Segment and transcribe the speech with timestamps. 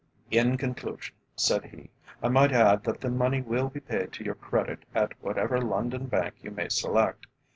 [0.31, 1.91] "In conclusion," said he,
[2.23, 6.07] "I might add that the money will be paid to your credit at whatever London
[6.07, 7.27] Bank you may select.